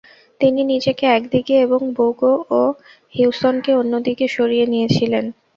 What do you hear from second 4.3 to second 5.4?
সরিয়ে নিয়েছিলেন।